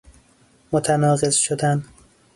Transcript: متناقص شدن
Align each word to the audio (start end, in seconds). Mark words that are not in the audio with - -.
متناقص 0.71 1.35
شدن 1.39 1.83